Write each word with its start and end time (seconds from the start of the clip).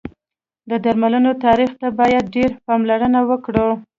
د 0.69 0.71
درملو 0.83 1.31
تاریخ 1.45 1.71
ته 1.81 1.87
باید 1.99 2.31
ډېر 2.35 2.51
پاملرنه 2.65 3.19
وکړی 3.29 3.67